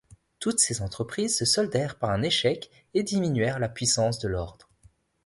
Toutes 0.39 0.57
ces 0.57 0.81
entreprises 0.81 1.37
se 1.37 1.45
soldèrent 1.45 1.99
par 1.99 2.09
un 2.09 2.23
échec 2.23 2.71
et 2.95 3.03
diminuèrent 3.03 3.59
la 3.59 3.69
puissance 3.69 4.17
de 4.17 4.29
l'ordre. 4.29 4.67